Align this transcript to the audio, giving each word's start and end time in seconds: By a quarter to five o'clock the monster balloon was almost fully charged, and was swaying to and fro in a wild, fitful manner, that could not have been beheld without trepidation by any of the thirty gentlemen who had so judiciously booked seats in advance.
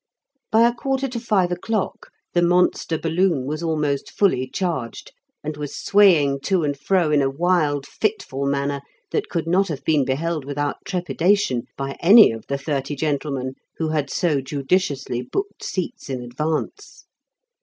By 0.51 0.67
a 0.67 0.73
quarter 0.73 1.07
to 1.07 1.19
five 1.19 1.51
o'clock 1.51 2.09
the 2.33 2.41
monster 2.41 2.97
balloon 2.97 3.45
was 3.45 3.61
almost 3.61 4.09
fully 4.09 4.49
charged, 4.51 5.11
and 5.43 5.55
was 5.55 5.75
swaying 5.77 6.39
to 6.45 6.63
and 6.63 6.75
fro 6.75 7.11
in 7.11 7.21
a 7.21 7.29
wild, 7.29 7.85
fitful 7.85 8.47
manner, 8.47 8.81
that 9.11 9.29
could 9.29 9.45
not 9.45 9.67
have 9.67 9.83
been 9.83 10.03
beheld 10.03 10.43
without 10.43 10.77
trepidation 10.85 11.67
by 11.77 11.97
any 11.99 12.31
of 12.31 12.47
the 12.47 12.57
thirty 12.57 12.95
gentlemen 12.95 13.53
who 13.77 13.89
had 13.89 14.09
so 14.09 14.41
judiciously 14.41 15.21
booked 15.21 15.63
seats 15.63 16.09
in 16.09 16.23
advance. 16.23 17.05